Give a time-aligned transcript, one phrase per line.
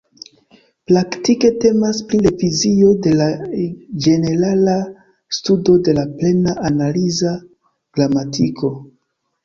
[0.91, 3.29] Praktike temas pri revizio de la
[4.07, 4.81] ĝenerala
[5.41, 7.39] studo de la Plena Analiza
[7.97, 8.77] Gramatiko.